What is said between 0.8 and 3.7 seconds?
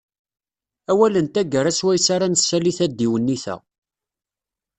Awal n taggara swayes ara nessali tadiwennit-a.